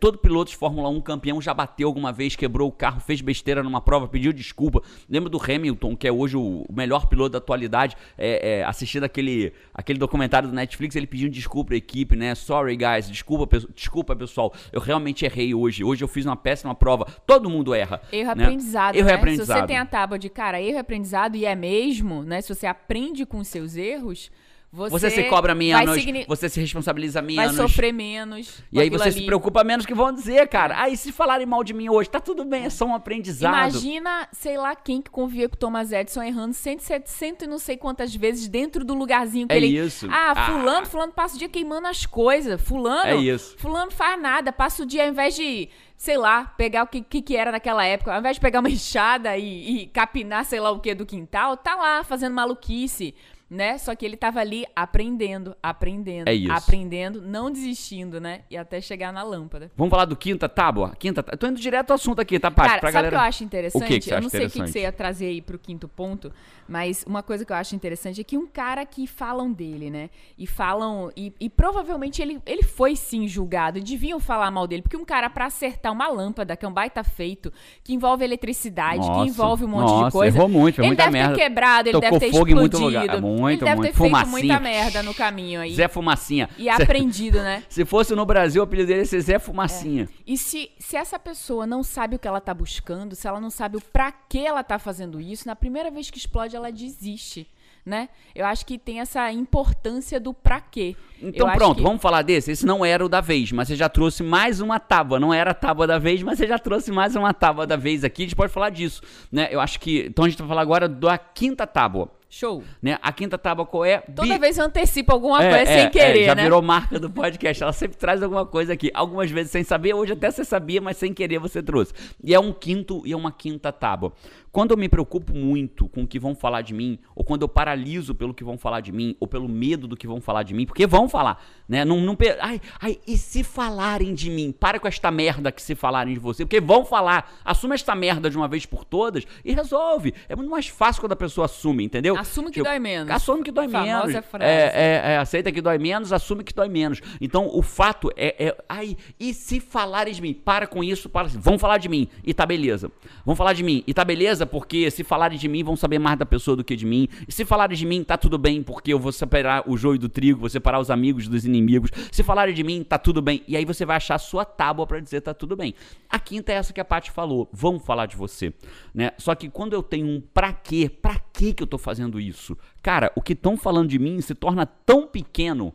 [0.00, 3.62] todo piloto de Fórmula 1 campeão já bateu alguma vez, quebrou o carro, fez besteira
[3.62, 4.82] numa prova, pediu desculpa.
[5.08, 9.52] Lembra do Hamilton, que é hoje o melhor piloto da atualidade, é, é, assistindo aquele,
[9.74, 12.34] aquele documentário do Netflix, ele pedindo desculpa à equipe, né?
[12.34, 15.82] Sorry, guys, desculpa, pe- desculpa, pessoal, eu realmente errei hoje.
[15.84, 17.06] Hoje eu fiz uma péssima prova.
[17.26, 18.00] Todo mundo erra.
[18.12, 18.44] Erro né?
[18.44, 19.14] aprendizado, Erro né?
[19.14, 19.56] aprendizado.
[19.56, 22.40] Se você tem a tábua de, cara, erro aprendizado e é mesmo, né?
[22.40, 24.30] Se você aprende com os seus erros,
[24.72, 27.56] você, Você se cobra vai, menos, signi- você se responsabiliza vai menos.
[27.56, 28.62] sofrer menos.
[28.72, 29.26] E aí você aquilo se ali.
[29.26, 30.74] preocupa menos que vão dizer, cara.
[30.80, 32.08] Ah, e se falarem mal de mim hoje?
[32.08, 33.52] Tá tudo bem, é só um aprendizado.
[33.54, 37.58] Imagina, sei lá, quem que convia com o Thomas Edison errando 100, 700 e não
[37.58, 39.66] sei quantas vezes dentro do lugarzinho que É ele...
[39.78, 40.08] isso.
[40.10, 40.46] Ah, Ah.
[40.46, 42.58] fulano, fulano passa o dia queimando as coisas.
[42.60, 43.54] Fulano, É isso.
[43.58, 47.20] fulano faz nada, passa o dia ao invés de, sei lá, pegar o que, que,
[47.20, 50.70] que era naquela época, ao invés de pegar uma enxada e, e capinar sei lá
[50.70, 53.14] o que do quintal, tá lá fazendo maluquice.
[53.52, 53.76] Né?
[53.76, 58.40] Só que ele tava ali aprendendo, aprendendo, É aprendendo, não desistindo, né?
[58.50, 59.70] E até chegar na lâmpada.
[59.76, 60.96] Vamos falar do quinta tábua?
[60.98, 61.36] Quinta tá...
[61.36, 62.68] Tô indo direto ao assunto aqui, tá, Paty?
[62.70, 63.16] Cara, pra sabe o galera...
[63.16, 63.84] que eu acho interessante?
[63.84, 65.58] O que que você eu não sei o que, que você ia trazer aí pro
[65.58, 66.32] quinto ponto,
[66.66, 70.08] mas uma coisa que eu acho interessante é que um cara que falam dele, né?
[70.38, 71.12] E falam.
[71.14, 73.78] E, e provavelmente ele, ele foi sim julgado.
[73.78, 74.80] E deviam falar mal dele.
[74.80, 77.52] Porque um cara, pra acertar uma lâmpada, que é um baita feito,
[77.84, 80.38] que envolve eletricidade, Nossa, que envolve um monte nossa, de coisa.
[80.38, 81.34] errou muito, foi ele muita deve merda.
[81.34, 82.86] ter quebrado, ele Tocou deve ter em muito explodido.
[82.86, 83.20] lugar.
[83.20, 83.92] Muito, ele deve muito.
[83.92, 84.30] ter feito Fumacinha.
[84.30, 85.74] muita merda no caminho aí.
[85.74, 86.48] Zé Fumacinha.
[86.58, 87.62] E aprendido, né?
[87.68, 90.08] Se fosse no Brasil, o apelido dele ia ser Zé Fumacinha.
[90.26, 93.50] E se, se essa pessoa não sabe o que ela tá buscando, se ela não
[93.50, 97.46] sabe o pra que ela tá fazendo isso, na primeira vez que explode, ela desiste.
[97.84, 98.08] né?
[98.32, 100.94] Eu acho que tem essa importância do pra quê.
[101.20, 102.52] Então Eu pronto, que- vamos falar desse.
[102.52, 105.18] Esse não era o da vez, mas você já trouxe mais uma tábua.
[105.18, 108.04] Não era a tábua da vez, mas você já trouxe mais uma tábua da vez
[108.04, 108.22] aqui.
[108.22, 109.02] A gente pode falar disso,
[109.32, 109.48] né?
[109.50, 110.06] Eu acho que.
[110.08, 112.08] Então a gente vai falar agora da quinta tábua.
[112.34, 112.64] Show.
[112.80, 112.98] Né?
[113.02, 113.98] A quinta tábua qual é?
[113.98, 116.44] Toda Bi- vez eu antecipo alguma É, coisa é, sem querer, é, já né?
[116.44, 117.62] virou marca do podcast.
[117.62, 118.90] Ela sempre traz alguma coisa aqui.
[118.94, 121.92] Algumas vezes sem saber, hoje até você sabia, mas sem querer você trouxe.
[122.24, 124.14] E é um quinto e é uma quinta tábua.
[124.50, 127.48] Quando eu me preocupo muito com o que vão falar de mim, ou quando eu
[127.48, 130.52] paraliso pelo que vão falar de mim, ou pelo medo do que vão falar de
[130.52, 131.84] mim, porque vão falar, né?
[131.86, 134.52] Não, não, ai, ai, e se falarem de mim?
[134.52, 137.32] Para com esta merda que se falarem de você, porque vão falar.
[137.44, 140.12] Assume esta merda de uma vez por todas e resolve.
[140.28, 142.14] É muito mais fácil quando a pessoa assume, entendeu?
[142.22, 143.10] Assume que Tipo, dói menos.
[143.10, 144.26] Assume que dói Famosa menos.
[144.26, 144.44] frase.
[144.44, 147.00] É, é, é, aceita que dói menos, assume que dói menos.
[147.20, 148.56] Então, o fato é, é.
[148.68, 150.32] Ai, e se falarem de mim?
[150.32, 151.28] Para com isso, para.
[151.28, 152.90] Vão falar de mim e tá beleza.
[153.26, 156.18] Vão falar de mim e tá beleza, porque se falarem de mim, vão saber mais
[156.18, 157.08] da pessoa do que de mim.
[157.26, 160.08] E se falarem de mim, tá tudo bem, porque eu vou separar o joio do
[160.08, 161.90] trigo, vou separar os amigos dos inimigos.
[162.10, 163.42] Se falarem de mim, tá tudo bem.
[163.48, 165.74] E aí você vai achar a sua tábua pra dizer tá tudo bem.
[166.08, 167.48] A quinta é essa que a Paty falou.
[167.52, 168.52] Vão falar de você.
[168.94, 169.10] Né?
[169.18, 172.56] Só que quando eu tenho um pra quê, pra quê que eu tô fazendo isso?
[172.82, 175.72] Cara, o que estão falando de mim se torna tão pequeno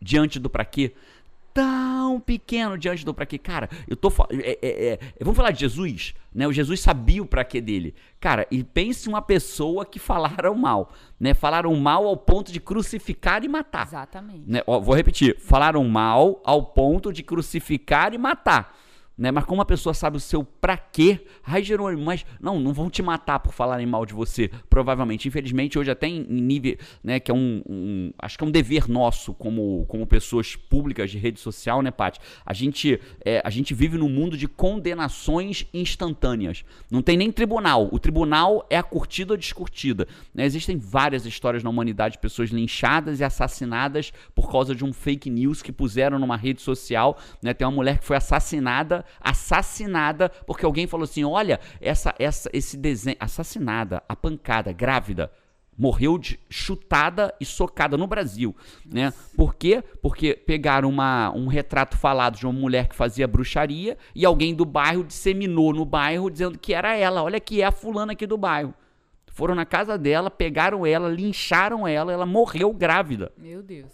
[0.00, 0.92] diante do pra quê.
[1.52, 3.36] Tão pequeno diante do pra quê.
[3.36, 6.46] Cara, eu tô fa- é, é, é, Vamos falar de Jesus, né?
[6.46, 7.92] O Jesus sabia o pra quê dele.
[8.20, 11.34] Cara, e pense uma pessoa que falaram mal, né?
[11.34, 13.86] Falaram mal ao ponto de crucificar e matar.
[13.88, 14.44] Exatamente.
[14.46, 14.62] Né?
[14.64, 15.40] Ó, vou repetir.
[15.40, 18.76] Falaram mal ao ponto de crucificar e matar.
[19.20, 19.30] Né?
[19.30, 21.20] Mas como a pessoa sabe o seu pra quê?
[21.44, 25.28] Ai, Jerônimo, mas não, não vão te matar por falarem mal de você, provavelmente.
[25.28, 28.88] Infelizmente, hoje até em, nível, né, que é um, um- acho que é um dever
[28.88, 32.18] nosso como, como pessoas públicas de rede social, né, Paty?
[32.46, 36.64] A gente, é, a gente vive num mundo de condenações instantâneas.
[36.90, 37.90] Não tem nem tribunal.
[37.92, 40.08] O tribunal é a curtida ou descurtida.
[40.34, 40.46] né?
[40.46, 45.28] Existem várias histórias na humanidade de pessoas linchadas e assassinadas por causa de um fake
[45.28, 47.18] news que puseram numa rede social.
[47.42, 47.52] né?
[47.52, 52.76] Tem uma mulher que foi assassinada, assassinada, porque alguém falou assim: olha, essa, essa, esse
[52.76, 53.16] desenho.
[53.20, 55.30] Assassinada, a pancada, grávida.
[55.78, 59.14] Morreu de chutada e socada no Brasil, né?
[59.34, 59.82] Por quê?
[60.02, 64.66] Porque pegaram uma, um retrato falado de uma mulher que fazia bruxaria e alguém do
[64.66, 67.22] bairro disseminou no bairro dizendo que era ela.
[67.22, 68.74] Olha que é a fulana aqui do bairro.
[69.32, 73.90] Foram na casa dela, pegaram ela, lincharam ela, ela morreu grávida Meu Deus.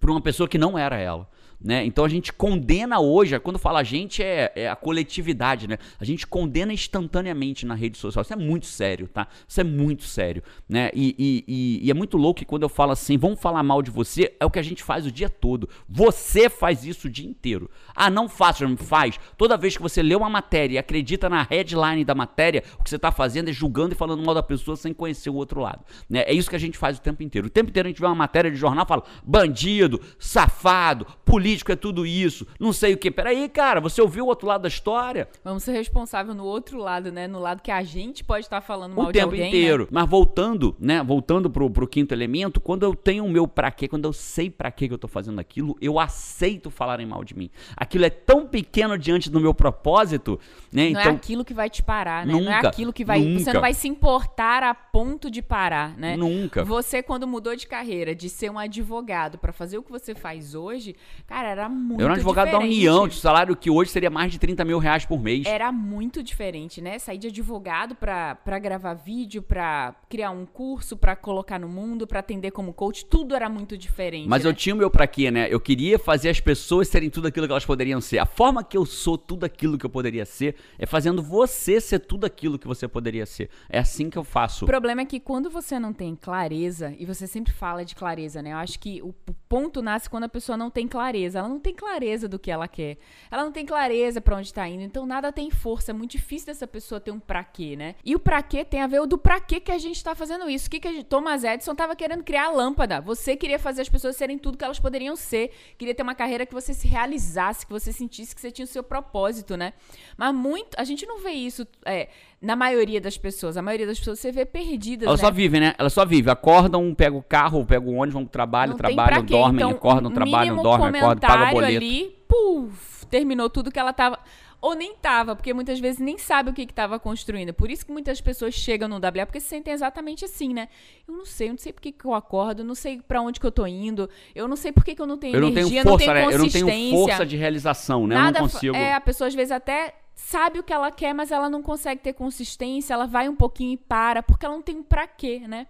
[0.00, 1.28] por uma pessoa que não era ela.
[1.66, 1.84] Né?
[1.84, 5.78] Então a gente condena hoje, quando fala a gente é, é a coletividade, né?
[5.98, 8.22] A gente condena instantaneamente na rede social.
[8.22, 9.26] Isso é muito sério, tá?
[9.48, 10.92] Isso é muito sério, né?
[10.94, 13.82] E, e- e- e é muito louco que quando eu falo assim, vamos falar mal
[13.82, 15.68] de você, é o que a gente faz o dia todo.
[15.88, 17.68] Você faz isso o dia inteiro.
[17.96, 19.18] Ah, não faço, Jerônimo, faz.
[19.36, 22.90] Toda vez que você lê uma matéria e acredita na headline da matéria, o que
[22.90, 25.84] você está fazendo é julgando e falando mal da pessoa sem conhecer o outro lado.
[26.08, 26.20] Né?
[26.28, 27.48] É isso que a gente faz o tempo inteiro.
[27.48, 31.55] O tempo inteiro a gente vê uma matéria de jornal e fala bandido, safado, político
[31.72, 33.10] é tudo isso, não sei o que.
[33.10, 35.28] Peraí, cara, você ouviu o outro lado da história?
[35.44, 37.26] Vamos ser responsável no outro lado, né?
[37.26, 39.48] No lado que a gente pode estar falando mal o de tempo alguém, né?
[39.48, 39.88] inteiro.
[39.90, 41.02] Mas voltando, né?
[41.02, 44.50] Voltando pro, pro quinto elemento, quando eu tenho o meu pra quê, quando eu sei
[44.50, 47.50] pra quê que eu tô fazendo aquilo, eu aceito falarem mal de mim.
[47.76, 50.38] Aquilo é tão pequeno diante do meu propósito,
[50.72, 50.90] né?
[50.90, 52.32] Não então, é aquilo que vai te parar, né?
[52.32, 53.20] não é Nunca, aquilo que vai.
[53.20, 53.52] Você nunca.
[53.54, 56.16] não vai se importar a ponto de parar, né?
[56.16, 56.64] Nunca.
[56.64, 60.54] Você, quando mudou de carreira, de ser um advogado pra fazer o que você faz
[60.54, 62.74] hoje, cara, era muito eu era um advogado da diferente.
[62.76, 65.46] União, de salário que hoje seria mais de 30 mil reais por mês.
[65.46, 66.98] Era muito diferente, né?
[66.98, 72.06] Sair de advogado pra, pra gravar vídeo, pra criar um curso, pra colocar no mundo,
[72.06, 74.28] pra atender como coach, tudo era muito diferente.
[74.28, 74.50] Mas né?
[74.50, 75.48] eu tinha o meu pra quê, né?
[75.50, 78.18] Eu queria fazer as pessoas serem tudo aquilo que elas poderiam ser.
[78.18, 82.00] A forma que eu sou tudo aquilo que eu poderia ser é fazendo você ser
[82.00, 83.50] tudo aquilo que você poderia ser.
[83.68, 84.64] É assim que eu faço.
[84.64, 88.40] O problema é que quando você não tem clareza, e você sempre fala de clareza,
[88.42, 88.52] né?
[88.52, 89.14] Eu acho que o
[89.48, 91.25] ponto nasce quando a pessoa não tem clareza.
[91.34, 92.98] Ela não tem clareza do que ela quer.
[93.30, 94.82] Ela não tem clareza pra onde tá indo.
[94.82, 95.90] Então nada tem força.
[95.90, 97.94] É muito difícil dessa pessoa ter um pra quê, né?
[98.04, 100.14] E o pra quê tem a ver o do pra quê que a gente tá
[100.14, 100.68] fazendo isso.
[100.68, 101.04] O que, que gente...
[101.04, 103.00] Thomas Edison tava querendo criar a lâmpada.
[103.00, 105.50] Você queria fazer as pessoas serem tudo que elas poderiam ser.
[105.78, 108.68] Queria ter uma carreira que você se realizasse, que você sentisse que você tinha o
[108.68, 109.72] seu propósito, né?
[110.16, 110.78] Mas muito.
[110.78, 112.08] A gente não vê isso é,
[112.40, 113.56] na maioria das pessoas.
[113.56, 115.06] A maioria das pessoas você vê perdidas.
[115.06, 115.26] Elas né?
[115.26, 115.74] só vivem, né?
[115.78, 116.32] Elas só vivem.
[116.32, 120.10] Acordam, pegam o carro, pegam o ônibus, vão pro trabalho, Não trabalham, dormem, Então, acordam,
[120.10, 121.76] trabalham, dormem, acordam, pagam comentário boleto.
[121.76, 124.18] ali, puf, terminou tudo que ela tava.
[124.60, 127.52] Ou nem tava, porque muitas vezes nem sabe o que que tava construindo.
[127.52, 130.68] Por isso que muitas pessoas chegam no WA porque se sentem exatamente assim, né?
[131.06, 133.38] Eu não sei, eu não sei por que, eu acordo, eu não sei pra onde
[133.38, 135.82] que eu tô indo, eu não sei por que, eu não tenho Eu não energia,
[135.82, 136.20] tenho força, não né?
[136.20, 136.98] tenho Eu não tenho consistência.
[136.98, 138.14] força de realização, né?
[138.14, 138.74] eu não Nada consigo.
[138.74, 142.00] É, a pessoa às vezes até sabe o que ela quer, mas ela não consegue
[142.00, 145.40] ter consistência, ela vai um pouquinho e para, porque ela não tem um pra quê,
[145.46, 145.66] né?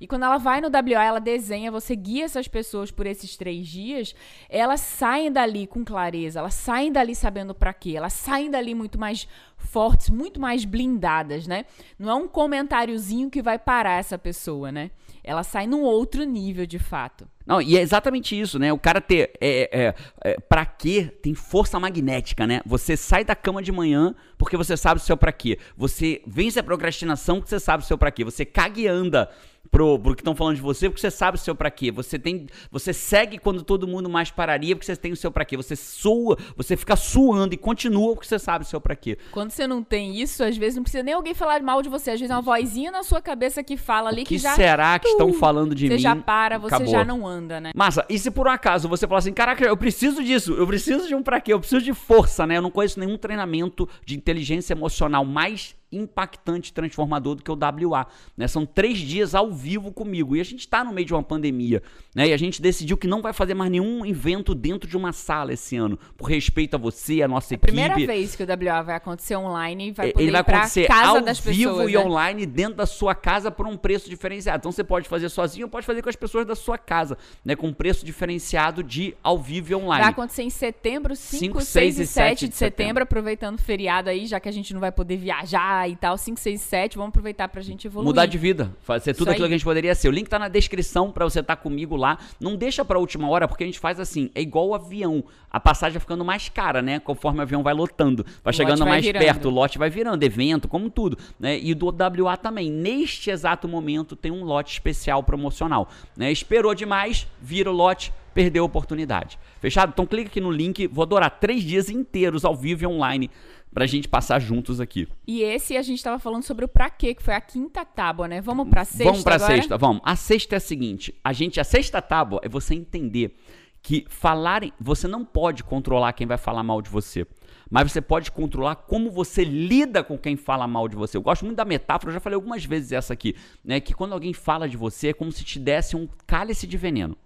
[0.00, 3.68] E quando ela vai no WA, ela desenha, você guia essas pessoas por esses três
[3.68, 4.14] dias,
[4.48, 8.98] elas saem dali com clareza, elas saem dali sabendo para quê, elas saem dali muito
[8.98, 11.66] mais fortes, muito mais blindadas, né?
[11.98, 14.90] Não é um comentáriozinho que vai parar essa pessoa, né?
[15.22, 17.28] Ela sai num outro nível de fato.
[17.46, 18.72] Não, e é exatamente isso, né?
[18.72, 19.32] O cara ter.
[19.40, 21.12] É, é, é, pra quê?
[21.20, 22.60] Tem força magnética, né?
[22.64, 25.58] Você sai da cama de manhã porque você sabe o seu pra quê.
[25.76, 28.24] Você vence a procrastinação porque você sabe o seu pra quê.
[28.24, 29.28] Você caga e anda
[29.70, 31.90] pro, pro que estão falando de você, porque você sabe o seu para quê.
[31.90, 35.44] Você tem, você segue quando todo mundo mais pararia, porque você tem o seu para
[35.44, 35.56] quê.
[35.56, 39.16] Você sua, você fica suando e continua porque você sabe o seu para quê.
[39.30, 42.10] Quando você não tem isso, às vezes não precisa nem alguém falar mal de você,
[42.10, 44.98] às vezes é uma vozinha na sua cabeça que fala ali que, que já será
[44.98, 45.98] que estão falando de você mim?
[45.98, 46.92] Você já para, você Acabou.
[46.92, 47.70] já não anda, né?
[47.74, 51.06] Massa, e se por um acaso você falar assim, caraca, eu preciso disso, eu preciso
[51.06, 52.56] de um pra quê, eu preciso de força, né?
[52.56, 58.06] Eu não conheço nenhum treinamento de inteligência emocional mais impactante, transformador do que o WA.
[58.36, 58.46] Né?
[58.46, 60.36] São três dias ao vivo comigo.
[60.36, 61.82] E a gente está no meio de uma pandemia.
[62.14, 62.28] Né?
[62.28, 65.52] E a gente decidiu que não vai fazer mais nenhum evento dentro de uma sala
[65.52, 65.98] esse ano.
[66.16, 67.66] Por respeito a você, a nossa é a equipe.
[67.66, 71.18] Primeira vez que o WA vai acontecer online e vai poder Ele vai acontecer casa
[71.18, 71.98] ao das vivo pessoas, e né?
[71.98, 74.58] online dentro da sua casa por um preço diferenciado.
[74.58, 77.56] Então você pode fazer sozinho ou pode fazer com as pessoas da sua casa, né?
[77.56, 80.02] Com um preço diferenciado de ao vivo e online.
[80.02, 82.82] Vai acontecer em setembro, 5, Cinco, 6 seis e e 7 sete de de setembro,
[82.82, 83.02] setembro.
[83.02, 86.16] aproveitando o feriado aí, já que a gente não vai poder viajar e tal.
[86.18, 88.06] 5, 6 e 7, vamos aproveitar pra gente evoluir.
[88.06, 89.48] Mudar de vida, fazer tudo Isso aquilo aí.
[89.50, 90.08] que a gente poderia ser.
[90.08, 92.18] O link tá na descrição pra você estar comigo lá.
[92.40, 95.24] Não deixa pra última hora, porque a gente faz assim, é igual o avião.
[95.50, 97.00] A passagem vai ficando mais cara, né?
[97.00, 98.24] Conforme o avião vai lotando.
[98.44, 99.22] Vai O chegando vai mais virando.
[99.24, 101.18] perto, o lote vai virando, evento, como tudo.
[101.38, 101.58] Né?
[101.58, 102.70] E do WA também.
[102.70, 105.88] Neste exato momento tem um lote especial promocional.
[106.16, 106.30] Né?
[106.30, 109.38] Esperou demais, vira o lote, perdeu a oportunidade.
[109.60, 109.90] Fechado?
[109.92, 110.86] Então clica aqui no link.
[110.86, 113.30] Vou adorar três dias inteiros ao vivo e online
[113.72, 115.08] pra gente passar juntos aqui.
[115.26, 118.26] E esse a gente tava falando sobre o pra quê, que foi a quinta tábua,
[118.28, 118.40] né?
[118.40, 119.54] Vamos pra sexta Vamos pra agora?
[119.54, 120.02] sexta, vamos.
[120.04, 123.36] A sexta é a seguinte: a gente, a sexta tábua é você entender
[123.82, 127.26] que falarem, você não pode controlar quem vai falar mal de você.
[127.70, 131.16] Mas você pode controlar como você lida com quem fala mal de você.
[131.16, 133.80] Eu gosto muito da metáfora, eu já falei algumas vezes essa aqui, né?
[133.80, 137.16] Que quando alguém fala de você é como se te desse um cálice de veneno.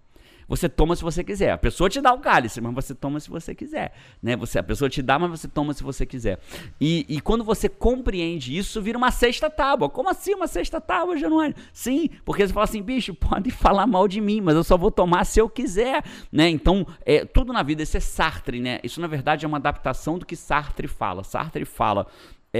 [0.47, 1.51] Você toma se você quiser.
[1.51, 3.93] A pessoa te dá o cálice, mas você toma se você quiser.
[4.21, 4.35] Né?
[4.35, 6.39] Você, a pessoa te dá, mas você toma se você quiser.
[6.79, 9.89] E, e quando você compreende isso, vira uma sexta tábua.
[9.89, 11.55] Como assim uma sexta tábua, Januário?
[11.73, 14.91] Sim, porque você fala assim, bicho, pode falar mal de mim, mas eu só vou
[14.91, 16.03] tomar se eu quiser.
[16.31, 16.49] Né?
[16.49, 18.79] Então, é, tudo na vida, isso é Sartre, né?
[18.83, 21.23] Isso, na verdade, é uma adaptação do que Sartre fala.
[21.23, 22.07] Sartre fala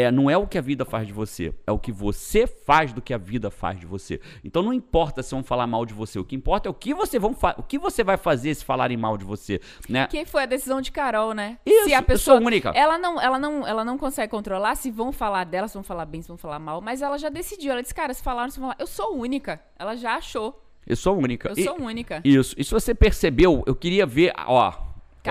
[0.02, 2.92] é, não é o que a vida faz de você, é o que você faz
[2.92, 4.20] do que a vida faz de você.
[4.44, 6.94] Então não importa se vão falar mal de você, o que importa é o que
[6.94, 10.08] você, vão o que você vai fazer se falarem mal de você, né?
[10.08, 11.58] Que foi a decisão de Carol, né?
[11.66, 12.72] Isso, se a eu pessoa, sou única.
[12.76, 16.06] Ela não, ela não, ela não consegue controlar se vão falar dela, se vão falar
[16.06, 17.72] bem, se vão falar mal, mas ela já decidiu.
[17.72, 19.62] Ela disse, cara, se falaram, se vão falar, eu sou única.
[19.78, 20.62] Ela já achou.
[20.86, 21.50] Eu sou única.
[21.50, 22.22] Eu E- sou única.
[22.24, 22.54] Isso.
[22.58, 24.72] E se você percebeu, eu queria ver, ó.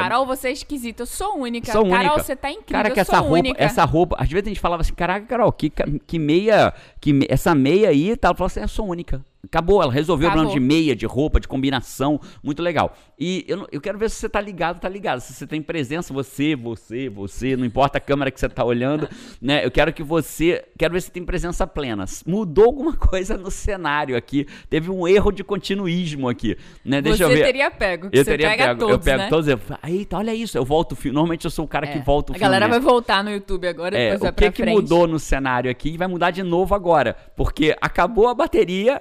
[0.03, 1.03] Carol, você é esquisita.
[1.03, 1.73] Eu sou única.
[1.73, 2.23] Sou Carol, única.
[2.23, 2.73] você tá incrível.
[2.73, 3.63] Cara, que eu essa roupa, única.
[3.63, 5.73] essa roupa, às vezes a gente falava assim, caraca, Carol, que,
[6.07, 8.31] que meia, que essa meia aí e tal.
[8.31, 9.25] Ela falou assim, eu sou única.
[9.45, 10.47] Acabou, ela resolveu o Acabou.
[10.51, 12.97] problema de meia, de roupa, de combinação, muito legal.
[13.19, 15.21] E eu, eu quero ver se você tá ligado, tá ligado.
[15.21, 19.09] Se você tem presença, você, você, você, não importa a câmera que você tá olhando,
[19.41, 19.65] né?
[19.65, 22.05] Eu quero que você, quero ver se tem presença plena.
[22.27, 27.01] Mudou alguma coisa no cenário aqui, teve um erro de continuismo aqui, né?
[27.01, 27.45] Deixa você eu ver.
[27.45, 28.11] teria pego.
[28.11, 29.29] que Eu você teria pega pego, todos, eu pego né?
[29.29, 29.49] todos.
[29.49, 31.15] Eu, Eita, olha isso, eu volto o filme.
[31.15, 32.03] Normalmente eu sou o cara que É.
[32.03, 32.45] volta o A filme.
[32.45, 32.71] galera né?
[32.71, 34.75] vai voltar no YouTube agora, É, depois vai o pra que, que frente.
[34.75, 37.17] mudou no cenário aqui e vai mudar de novo agora.
[37.37, 39.01] Porque acabou a bateria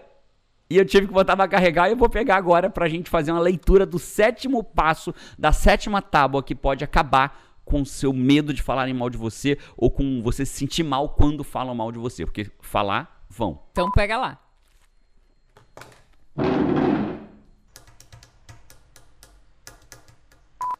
[0.73, 3.31] e eu tive que botar pra carregar e eu vou pegar agora pra gente fazer
[3.31, 8.53] uma leitura do sétimo passo da sétima tábua que pode acabar com o seu medo
[8.53, 11.99] de falarem mal de você ou com você se sentir mal quando falam mal de
[11.99, 12.25] você.
[12.25, 13.59] Porque falar, vão.
[13.71, 14.39] Então pega lá.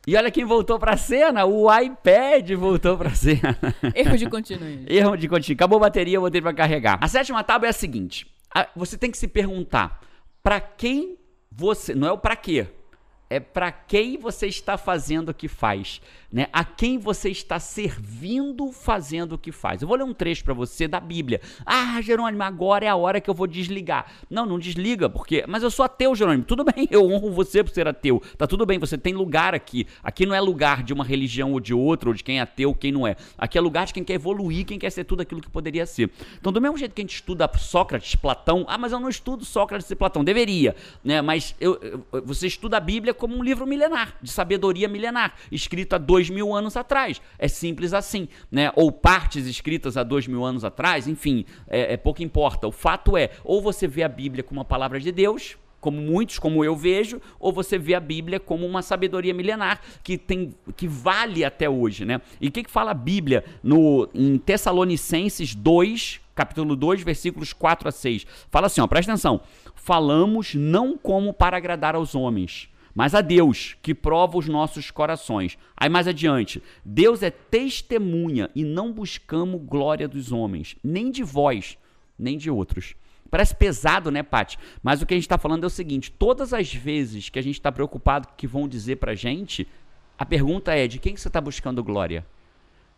[0.05, 3.57] E olha quem voltou pra cena, o iPad voltou pra cena.
[3.95, 4.85] Erro de continuismo.
[4.89, 5.55] Erro de continuo.
[5.55, 6.97] Acabou a bateria, eu botei pra carregar.
[6.99, 8.32] A sétima tábua é a seguinte: a-
[8.75, 10.01] você tem que se perguntar
[10.41, 11.17] pra quem
[11.51, 11.93] você.
[11.93, 12.67] Não é o pra quê.
[13.33, 16.47] É pra quem você está fazendo o que faz, né?
[16.53, 19.81] A quem você está servindo fazendo o que faz.
[19.81, 21.41] Eu vou ler um trecho pra você da Bíblia.
[21.65, 24.05] Ah, Jerônimo, agora é a hora que eu vou desligar.
[24.29, 25.43] Não, não desliga, porque.
[25.47, 26.43] Mas eu sou ateu, Jerônimo.
[26.43, 28.21] Tudo bem, eu honro você por ser ateu.
[28.37, 29.87] Tá tudo bem, você tem lugar aqui.
[30.03, 32.69] Aqui não é lugar de uma religião ou de outra, ou de quem é ateu
[32.69, 33.15] ou quem não é.
[33.37, 36.09] Aqui é lugar de quem quer evoluir, quem quer ser tudo aquilo que poderia ser.
[36.39, 39.45] Então, do mesmo jeito que a gente estuda Sócrates, Platão, ah, mas eu não estudo
[39.45, 40.23] Sócrates e Platão.
[40.23, 41.21] Deveria, né?
[41.21, 41.79] Mas eu,
[42.11, 46.29] eu- você estuda a Bíblia como um livro milenar, de sabedoria milenar, escrito há dois
[46.29, 47.21] mil anos atrás.
[47.39, 48.69] É simples assim, né?
[48.75, 52.67] Ou partes escritas há dois mil anos atrás, enfim, é, é pouco importa.
[52.67, 56.37] O fato é, ou você vê a Bíblia como uma palavra de Deus, como muitos,
[56.37, 60.85] como eu vejo, ou você vê a Bíblia como uma sabedoria milenar que tem que
[60.85, 62.19] vale até hoje, né?
[62.41, 67.87] E o que, que fala a Bíblia no em Tessalonicenses 2, capítulo 2, versículos 4
[67.87, 68.27] a 6?
[68.51, 69.39] Fala assim, ó, presta atenção.
[69.75, 75.57] Falamos não como para agradar aos homens, mas a Deus, que prova os nossos corações.
[75.75, 81.77] Aí mais adiante, Deus é testemunha e não buscamos glória dos homens, nem de vós,
[82.17, 82.95] nem de outros.
[83.29, 84.59] Parece pesado, né, Paty?
[84.83, 87.41] Mas o que a gente está falando é o seguinte: todas as vezes que a
[87.41, 89.67] gente está preocupado com o que vão dizer pra gente,
[90.15, 92.23] a pergunta é: de quem que você está buscando glória?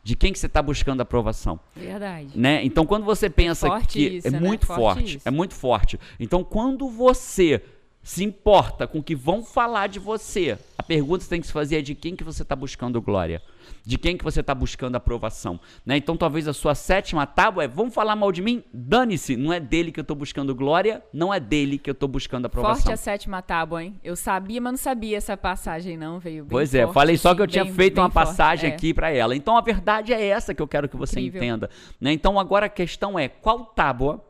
[0.04, 1.60] De quem que você está buscando aprovação?
[1.74, 2.38] Verdade.
[2.38, 2.64] Né?
[2.64, 4.40] Então, quando você pensa forte que isso, é né?
[4.40, 6.00] muito Forte forte, é muito forte.
[6.20, 7.64] Então, quando você
[8.06, 11.48] se importa com o que vão falar de você, a pergunta que você tem que
[11.48, 13.42] se fazer é de quem que você está buscando glória,
[13.84, 15.98] de quem que você está buscando aprovação, né?
[15.98, 18.64] Então, talvez a sua sétima tábua é, vão falar mal de mim?
[18.72, 22.08] Dane-se, não é dele que eu estou buscando glória, não é dele que eu estou
[22.08, 22.76] buscando aprovação.
[22.84, 24.00] Forte a sétima tábua, hein?
[24.04, 26.20] Eu sabia, mas não sabia essa passagem, não.
[26.20, 28.12] Veio bem Pois é, forte, falei só assim, que eu tinha bem- feito bem uma
[28.12, 28.74] forte, passagem é.
[28.76, 29.36] aqui pra ela.
[29.36, 31.42] Então a verdade é essa que eu quero que você Incrível.
[31.44, 31.70] entenda.
[32.00, 32.12] Né?
[32.14, 34.24] Então agora a questão é qual tábua,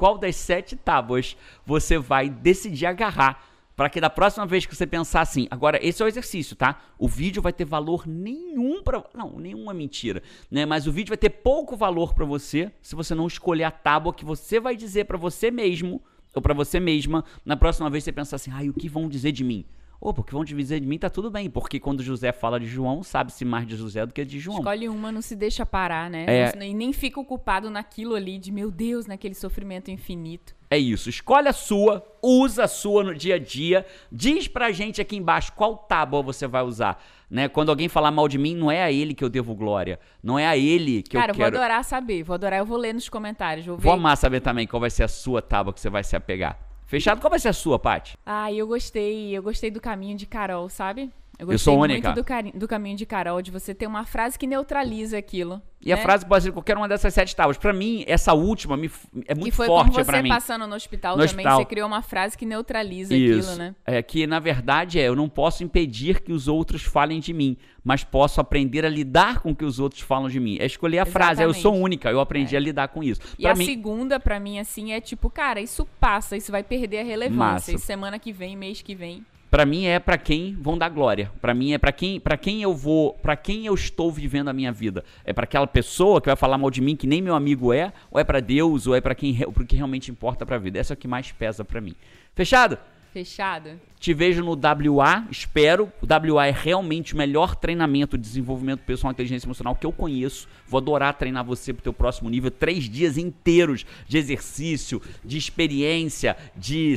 [0.00, 1.36] qual das sete tábuas
[1.66, 3.44] você vai decidir agarrar
[3.76, 6.80] para que da próxima vez que você pensar assim, agora esse é o exercício, tá?
[6.98, 10.64] O vídeo vai ter valor nenhum para, não, nenhuma mentira, né?
[10.64, 14.14] Mas o vídeo vai ter pouco valor para você se você não escolher a tábua
[14.14, 16.02] que você vai dizer para você mesmo
[16.34, 19.06] ou para você mesma na próxima vez que você pensar assim, ai, o que vão
[19.06, 19.66] dizer de mim?
[20.00, 21.50] Ô, porque vão dizer de mim, tá tudo bem.
[21.50, 24.56] Porque quando José fala de João, sabe-se mais de José do que de João.
[24.56, 26.24] Escolhe uma, não se deixa parar, né?
[26.26, 26.56] É.
[26.56, 30.54] Não- E nem fica ocupado naquilo ali de, meu Deus, naquele sofrimento infinito.
[30.70, 31.10] É isso.
[31.10, 33.84] Escolhe a sua, usa a sua no dia a dia.
[34.10, 37.02] Diz pra gente aqui embaixo qual tábua você vai usar.
[37.28, 37.46] Né?
[37.48, 40.00] Quando alguém falar mal de mim, não é a ele que eu devo glória.
[40.22, 41.56] Não é a ele que Cara, eu eu vou quero.
[41.58, 42.22] adorar saber.
[42.22, 43.66] Vou adorar, eu vou ler nos comentários.
[43.66, 43.82] Vou ver.
[43.82, 46.58] Vou amar saber também qual vai ser a sua tábua que você vai se apegar.
[46.90, 47.20] Fechado?
[47.20, 48.18] Qual vai ser a sua, Paty?
[48.26, 49.30] Ah, eu gostei.
[49.30, 51.08] Eu gostei do caminho de Carol, sabe?
[51.40, 52.12] Eu Eu sou única.
[52.12, 52.22] do,
[52.58, 55.62] do caminho de Carol, de você ter uma frase que neutraliza aquilo.
[55.82, 56.02] E a né?
[56.02, 57.56] frase pode ser qualquer uma dessas sete tábuas.
[57.56, 58.90] Pra mim, essa última me
[59.26, 60.28] é muito que foi forte como pra você mim.
[60.28, 61.58] passando no hospital No também, hospital.
[61.58, 63.48] você criou uma frase que neutraliza Isso.
[63.48, 63.74] aquilo, né?
[63.86, 67.56] É que, na verdade, é, eu não posso impedir que os outros falem de mim,
[67.82, 70.58] mas posso aprender a lidar com o que os outros falam de mim.
[70.60, 71.84] É escolher a frase, eu sou Exatamente.
[71.84, 73.22] única, eu aprendi a lidar com isso.
[73.38, 76.62] E Pra a mim, segunda, pra mim, assim, é tipo, cara, isso passa, isso vai
[76.62, 77.72] perder a relevância.
[77.72, 79.24] E semana que vem, mês que vem.
[79.50, 81.30] Pra mim é pra quem vão dar glória.
[81.40, 84.52] Pra mim é pra quem, para quem eu vou, para quem eu estou vivendo a
[84.52, 85.04] minha vida.
[85.24, 87.92] É pra aquela pessoa que vai falar mal de mim que nem meu amigo é,
[88.12, 90.78] ou é pra Deus, ou é pra quem, re- pro que realmente importa pra vida.
[90.78, 91.96] Essa é o que mais pesa pra mim.
[92.32, 92.78] Fechado?
[93.12, 93.70] Fechado?
[93.98, 95.92] Te vejo no WA, espero.
[96.00, 99.92] O WA é realmente o melhor treinamento de desenvolvimento pessoal e inteligência emocional que eu
[99.92, 100.48] conheço.
[100.66, 102.52] Vou adorar treinar você pro teu próximo nível.
[102.52, 106.94] Três dias inteiros de exercício, de experiência, de,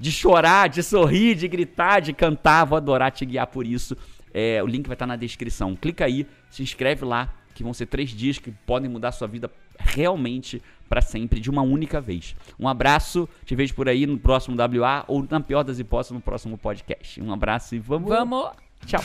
[0.00, 2.64] de chorar, de sorrir, de gritar, de cantar.
[2.64, 3.96] Vou adorar te guiar por isso.
[4.32, 5.76] É, o link vai estar na descrição.
[5.76, 9.28] Clica aí, se inscreve lá, que vão ser três dias que podem mudar a sua
[9.28, 12.36] vida realmente para sempre, de uma única vez.
[12.60, 16.20] Um abraço, te vejo por aí no próximo WA ou, na pior das hipóteses, no
[16.20, 17.18] próximo podcast.
[17.18, 18.10] Um abraço e vamos.
[18.10, 18.50] Vamos!
[18.84, 19.02] Tchau.